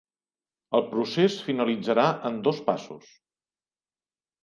[0.77, 3.15] El procés finalitzarà en dos passos.